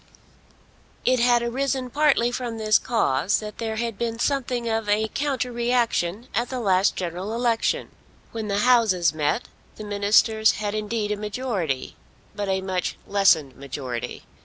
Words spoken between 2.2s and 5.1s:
from this cause, that there had been something of a